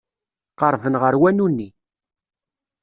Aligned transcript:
Qerrben 0.59 0.95
ɣer 1.01 1.13
wanu-nni. 1.21 1.69